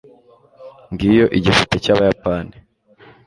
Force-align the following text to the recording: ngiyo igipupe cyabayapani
ngiyo 0.93 1.25
igipupe 1.37 1.77
cyabayapani 1.85 2.55